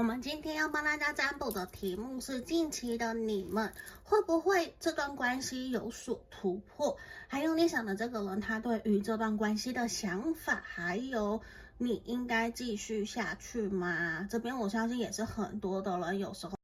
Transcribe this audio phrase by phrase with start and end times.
[0.00, 3.70] 我们今天要帮大家占卜的题目是近期的你们
[4.02, 6.96] 会不会这段关系有所突破？
[7.28, 11.42] 还有你想的这个人他对于这段关系的想法还有
[11.76, 14.26] 你应该继续下去吗？
[14.30, 16.56] 这边我相信也是很多的人有时候